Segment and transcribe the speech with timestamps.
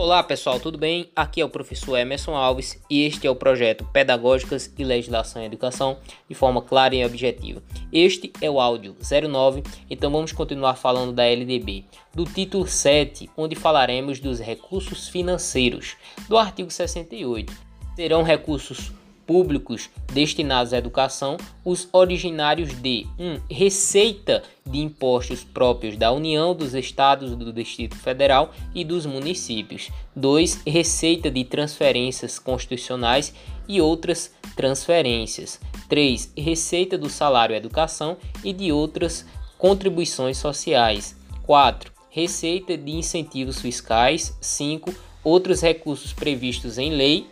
[0.00, 1.10] Olá pessoal, tudo bem?
[1.14, 5.44] Aqui é o professor Emerson Alves e este é o projeto Pedagógicas e Legislação em
[5.44, 7.62] Educação de forma clara e objetiva.
[7.92, 11.84] Este é o áudio 09, então vamos continuar falando da LDB,
[12.14, 17.52] do título 7, onde falaremos dos recursos financeiros, do artigo 68.
[17.94, 18.90] Serão recursos
[19.30, 23.24] públicos destinados à educação, os originários de 1.
[23.24, 29.88] Um, receita de impostos próprios da União, dos Estados, do Distrito Federal e dos municípios.
[30.16, 30.62] 2.
[30.66, 33.32] Receita de transferências constitucionais
[33.68, 35.60] e outras transferências.
[35.88, 36.32] 3.
[36.36, 39.24] Receita do salário educação e de outras
[39.56, 41.16] contribuições sociais.
[41.44, 41.92] 4.
[42.10, 44.36] Receita de incentivos fiscais.
[44.40, 44.92] 5.
[45.22, 47.28] Outros recursos previstos em lei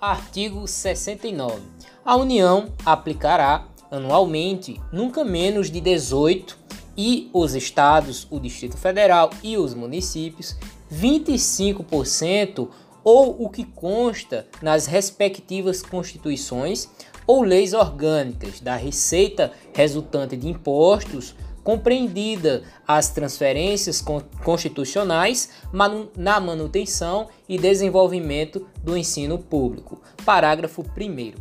[0.00, 1.60] Artigo 69.
[2.02, 6.58] A União aplicará anualmente nunca menos de 18
[6.96, 10.56] e os estados, o Distrito Federal e os municípios
[10.90, 12.68] 25%
[13.04, 16.88] ou o que consta nas respectivas constituições
[17.26, 24.02] ou leis orgânicas da receita resultante de impostos compreendida as transferências
[24.44, 25.50] constitucionais
[26.16, 30.00] na manutenção e desenvolvimento do ensino público.
[30.24, 31.34] Parágrafo 1.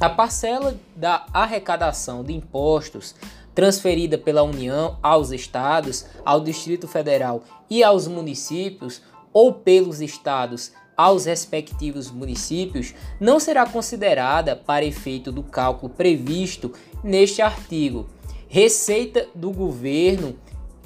[0.00, 3.14] A parcela da arrecadação de impostos
[3.54, 11.24] transferida pela União aos estados, ao Distrito Federal e aos municípios, ou pelos estados aos
[11.24, 18.08] respectivos municípios, não será considerada para efeito do cálculo previsto neste artigo
[18.52, 20.36] receita do governo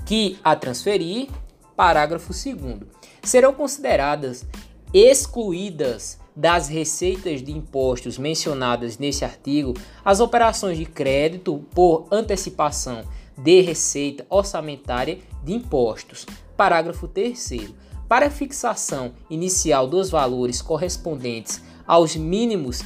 [0.06, 1.27] que a transferir,
[1.75, 2.78] parágrafo 2
[3.25, 4.47] serão consideradas
[4.95, 13.03] excluídas das receitas de impostos mencionadas nesse artigo as operações de crédito por antecipação
[13.37, 16.25] de receita orçamentária de impostos.
[16.56, 17.75] Parágrafo 3
[18.09, 22.84] Para fixação inicial dos valores correspondentes aos mínimos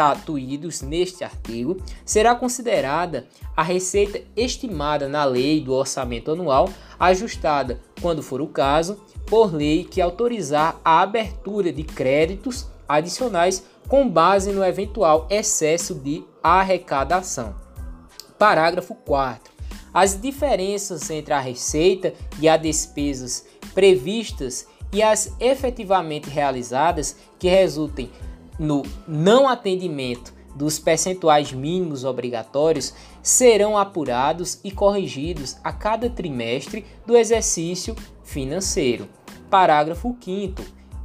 [0.00, 8.22] estatuídos neste artigo, será considerada a receita estimada na lei do orçamento anual, ajustada, quando
[8.22, 14.64] for o caso, por lei que autorizar a abertura de créditos adicionais com base no
[14.64, 17.54] eventual excesso de arrecadação.
[18.38, 19.52] Parágrafo 4.
[19.92, 23.44] As diferenças entre a receita e as despesas
[23.74, 28.10] previstas e as efetivamente realizadas que resultem
[28.60, 37.16] no não atendimento dos percentuais mínimos obrigatórios serão apurados e corrigidos a cada trimestre do
[37.16, 39.08] exercício financeiro.
[39.48, 40.62] Parágrafo 5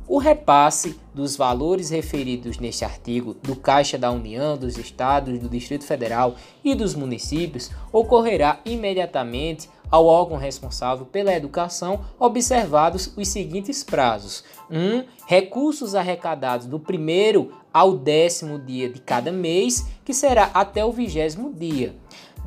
[0.08, 5.84] o repasse dos valores referidos neste artigo do Caixa da União, dos Estados, do Distrito
[5.84, 14.44] Federal e dos municípios ocorrerá imediatamente ao órgão responsável pela educação, observados os seguintes prazos:
[14.70, 14.78] 1.
[14.78, 20.92] Um, recursos arrecadados do primeiro ao décimo dia de cada mês, que será até o
[20.92, 21.96] vigésimo dia.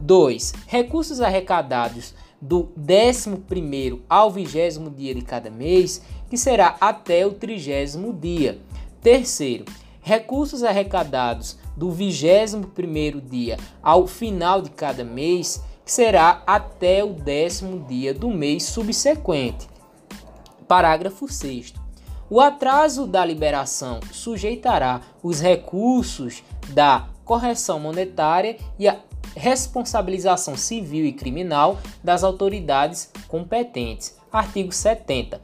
[0.00, 0.54] 2.
[0.66, 7.32] Recursos arrecadados do décimo primeiro ao vigésimo dia de cada mês, que será até o
[7.32, 8.60] trigésimo dia.
[9.02, 9.64] Terceiro,
[10.00, 17.14] recursos arrecadados do vigésimo primeiro dia ao final de cada mês, que será até o
[17.14, 19.66] décimo dia do mês subsequente.
[20.68, 21.72] Parágrafo 6
[22.30, 28.98] o atraso da liberação sujeitará os recursos da correção monetária e a
[29.34, 34.14] responsabilização civil e criminal das autoridades competentes.
[34.30, 35.40] Artigo 70.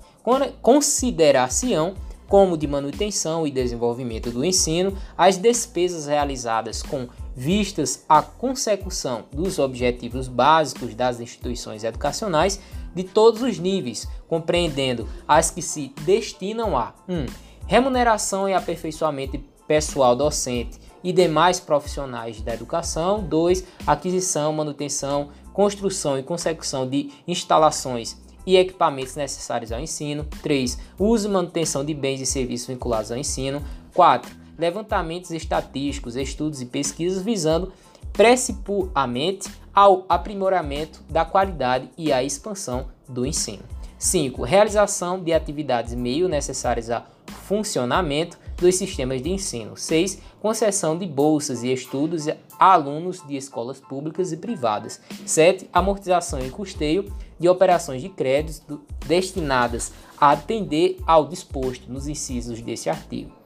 [0.61, 1.95] Considerar-se-ão
[2.29, 9.59] como de manutenção e desenvolvimento do ensino as despesas realizadas com vistas à consecução dos
[9.59, 12.61] objetivos básicos das instituições educacionais
[12.95, 17.15] de todos os níveis, compreendendo as que se destinam a 1.
[17.15, 17.27] Um,
[17.67, 23.23] remuneração e aperfeiçoamento pessoal docente e demais profissionais da educação.
[23.23, 23.65] 2.
[23.87, 28.17] Aquisição, manutenção, construção e consecução de instalações
[28.47, 30.25] e equipamentos necessários ao ensino.
[30.43, 30.79] 3.
[30.99, 33.63] Uso e manutenção de bens e serviços vinculados ao ensino.
[33.95, 34.44] 4.
[34.59, 37.73] Levantamentos estatísticos, estudos e pesquisas visando
[38.13, 43.65] principalmente ao aprimoramento da qualidade e à expansão do ensino.
[43.99, 44.43] 5.
[44.43, 47.05] Realização de atividades meio necessárias ao
[47.47, 49.77] funcionamento dos sistemas de ensino.
[49.77, 50.21] 6.
[50.41, 55.01] Concessão de bolsas e estudos a alunos de escolas públicas e privadas.
[55.27, 55.69] 7.
[55.73, 62.89] Amortização e custeio de operações de crédito destinadas a atender ao disposto nos incisos deste
[62.89, 63.44] artigo.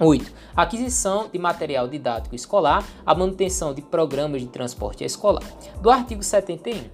[0.00, 0.32] 8.
[0.56, 5.42] Aquisição de material didático escolar, a manutenção de programas de transporte escolar.
[5.82, 6.84] Do artigo 71.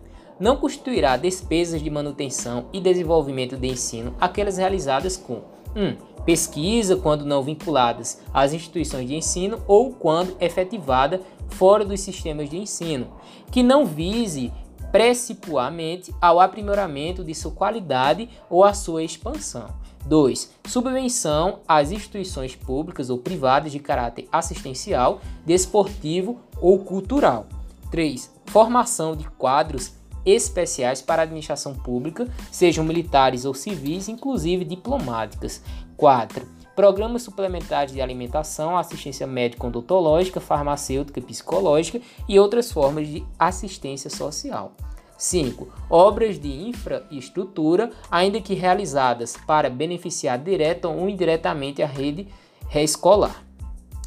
[0.41, 5.43] não constituirá despesas de manutenção e desenvolvimento de ensino aquelas realizadas com
[5.75, 5.83] 1.
[5.85, 12.51] Um, pesquisa quando não vinculadas às instituições de ensino ou quando efetivada fora dos sistemas
[12.51, 13.13] de ensino,
[13.53, 14.53] que não vise
[14.91, 19.69] precipuamente ao aprimoramento de sua qualidade ou à sua expansão.
[20.07, 20.51] 2.
[20.67, 27.47] Subvenção às instituições públicas ou privadas de caráter assistencial, desportivo ou cultural.
[27.91, 28.31] 3.
[28.47, 29.93] Formação de quadros
[30.25, 35.63] especiais para a administração pública, sejam militares ou civis, inclusive diplomáticas.
[35.97, 36.47] 4.
[36.75, 44.73] Programas suplementares de alimentação, assistência médico-odontológica, farmacêutica psicológica e outras formas de assistência social.
[45.17, 45.69] 5.
[45.89, 52.29] Obras de infraestrutura, ainda que realizadas para beneficiar direta ou indiretamente a rede
[52.75, 53.45] escolar.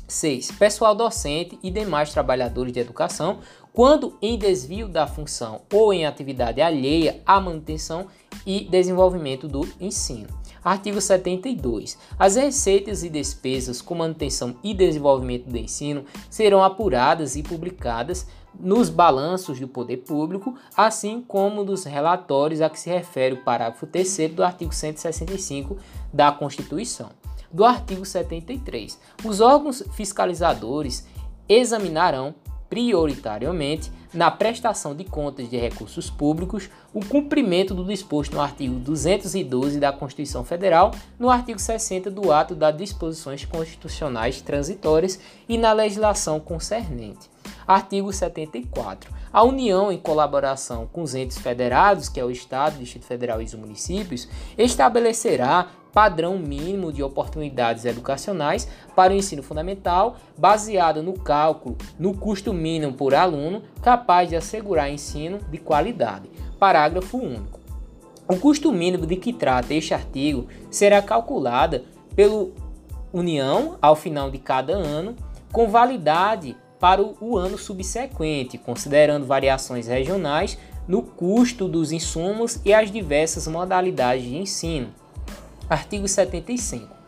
[0.08, 0.52] 6.
[0.54, 3.40] Pessoal docente e demais trabalhadores de educação,
[3.72, 8.08] quando em desvio da função ou em atividade alheia à manutenção
[8.46, 10.28] e desenvolvimento do ensino.
[10.64, 11.98] Artigo 72.
[12.18, 18.28] As receitas e despesas com manutenção e desenvolvimento do ensino serão apuradas e publicadas
[18.60, 23.88] nos balanços do poder público, assim como nos relatórios a que se refere o parágrafo
[23.88, 25.78] 3 do artigo 165
[26.14, 27.10] da Constituição.
[27.52, 31.08] Do artigo 73, os órgãos fiscalizadores
[31.48, 32.36] examinarão
[32.70, 39.80] prioritariamente na prestação de contas de recursos públicos o cumprimento do disposto no artigo 212
[39.80, 46.40] da Constituição Federal, no artigo 60 do ato das disposições constitucionais transitórias e na legislação
[46.40, 47.30] concernente.
[47.68, 49.14] Artigo 74.
[49.32, 53.40] A União, em colaboração com os entes federados, que é o Estado, o Distrito Federal
[53.40, 54.28] e os municípios,
[54.58, 62.54] estabelecerá padrão mínimo de oportunidades educacionais para o ensino fundamental, baseado no cálculo no custo
[62.54, 66.30] mínimo por aluno, capaz de assegurar ensino de qualidade.
[66.60, 67.60] Parágrafo único.
[68.28, 71.82] O custo mínimo de que trata este artigo será calculado
[72.16, 72.54] pelo
[73.12, 75.16] União ao final de cada ano,
[75.52, 82.92] com validade para o ano subsequente, considerando variações regionais no custo dos insumos e as
[82.92, 84.90] diversas modalidades de ensino.
[85.70, 86.99] Artigo 75.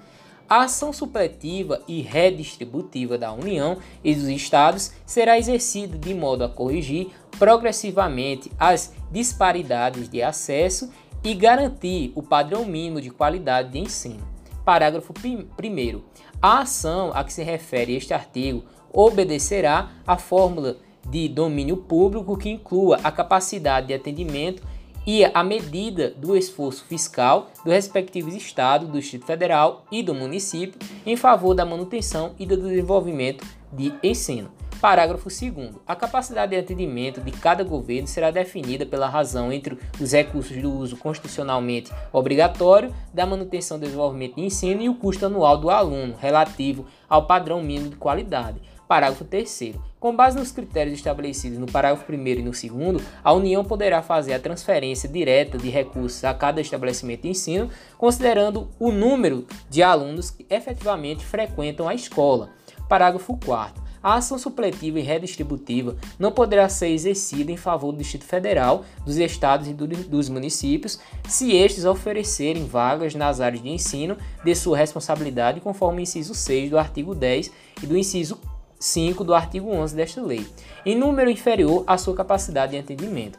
[0.51, 6.49] A ação supletiva e redistributiva da União e dos Estados será exercida de modo a
[6.49, 7.07] corrigir
[7.39, 10.91] progressivamente as disparidades de acesso
[11.23, 14.27] e garantir o padrão mínimo de qualidade de ensino.
[14.65, 16.01] Parágrafo 1.
[16.41, 20.75] A ação a que se refere este artigo obedecerá à fórmula
[21.09, 24.61] de domínio público que inclua a capacidade de atendimento
[25.05, 30.79] e a medida do esforço fiscal do respectivo Estado, do Distrito Federal e do município
[31.05, 34.51] em favor da manutenção e do desenvolvimento de ensino.
[34.81, 35.75] Parágrafo 2.
[35.85, 40.73] A capacidade de atendimento de cada governo será definida pela razão entre os recursos do
[40.73, 46.15] uso constitucionalmente obrigatório da manutenção e desenvolvimento de ensino e o custo anual do aluno,
[46.19, 48.59] relativo ao padrão mínimo de qualidade.
[48.87, 49.90] Parágrafo 3.
[50.01, 54.33] Com base nos critérios estabelecidos no parágrafo 1 e no 2, a União poderá fazer
[54.33, 57.69] a transferência direta de recursos a cada estabelecimento de ensino,
[57.99, 62.49] considerando o número de alunos que efetivamente frequentam a escola.
[62.89, 63.79] Parágrafo 4.
[64.01, 69.17] A ação supletiva e redistributiva não poderá ser exercida em favor do Distrito Federal, dos
[69.17, 74.77] estados e do, dos municípios, se estes oferecerem vagas nas áreas de ensino de sua
[74.77, 77.51] responsabilidade, conforme o inciso 6 do artigo 10
[77.83, 78.39] e do inciso
[78.81, 80.43] 5 do artigo 11 desta lei,
[80.83, 83.37] em número inferior à sua capacidade de atendimento.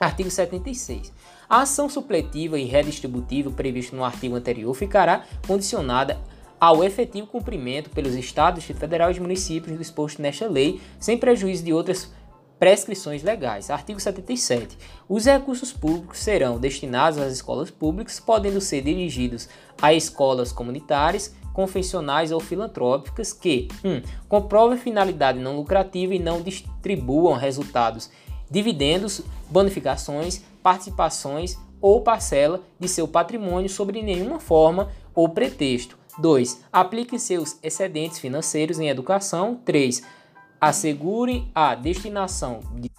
[0.00, 1.12] Artigo 76.
[1.48, 6.18] A ação supletiva e redistributiva prevista no artigo anterior ficará condicionada
[6.58, 11.72] ao efetivo cumprimento pelos Estados, Federal e municípios do exposto nesta lei, sem prejuízo de
[11.72, 12.12] outras
[12.58, 13.70] prescrições legais.
[13.70, 14.76] Artigo 77.
[15.08, 19.48] Os recursos públicos serão destinados às escolas públicas, podendo ser dirigidos
[19.80, 23.88] a escolas comunitárias, confessionais ou filantrópicas que 1.
[23.88, 28.10] Um, comprovem finalidade não lucrativa e não distribuam resultados,
[28.50, 35.96] dividendos, bonificações, participações ou parcela de seu patrimônio sobre nenhuma forma ou pretexto.
[36.18, 36.64] 2.
[36.72, 39.60] Apliquem seus excedentes financeiros em educação.
[39.64, 40.02] 3.
[40.60, 42.90] Assegurem a destinação de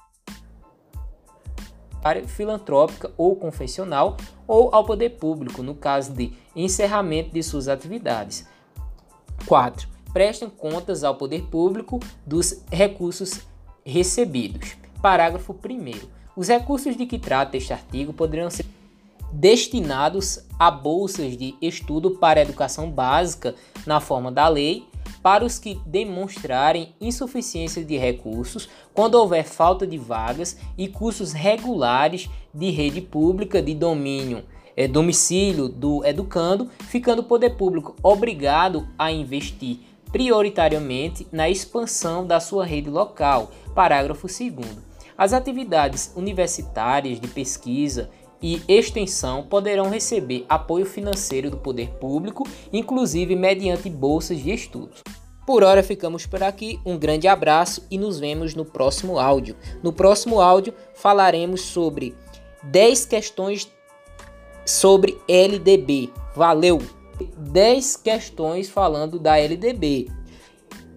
[2.27, 8.47] filantrópica ou confessional ou ao poder público, no caso de encerramento de suas atividades.
[9.45, 9.87] 4.
[10.13, 13.41] Prestem contas ao poder público dos recursos
[13.85, 14.77] recebidos.
[15.01, 16.07] Parágrafo 1.
[16.35, 18.65] Os recursos de que trata este artigo poderão ser
[19.31, 24.87] destinados a bolsas de estudo para educação básica na forma da lei,
[25.25, 32.29] para os que demonstrarem insuficiência de recursos quando houver falta de vagas e cursos regulares
[32.53, 34.43] de rede pública de domínio
[34.77, 39.79] é, domicílio do educando, ficando o poder público obrigado a investir
[40.11, 43.49] prioritariamente na expansão da sua rede local.
[43.73, 44.77] Parágrafo 2.
[45.17, 48.11] As atividades universitárias de pesquisa
[48.45, 55.01] e extensão poderão receber apoio financeiro do poder público, inclusive mediante bolsas de estudos.
[55.47, 59.55] Por hora ficamos por aqui, um grande abraço e nos vemos no próximo áudio.
[59.81, 62.15] No próximo áudio falaremos sobre
[62.61, 63.67] 10 questões
[64.63, 66.11] sobre LDB.
[66.35, 66.79] Valeu!
[67.37, 70.11] 10 questões falando da LDB.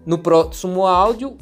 [0.05, 1.35] No próximo áudio